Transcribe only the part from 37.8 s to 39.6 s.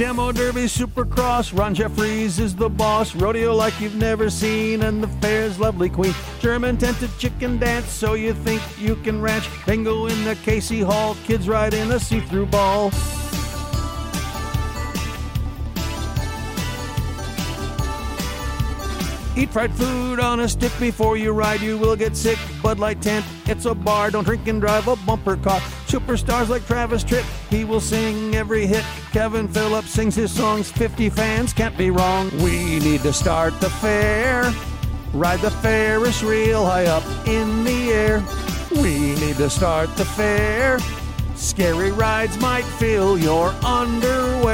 air. We need to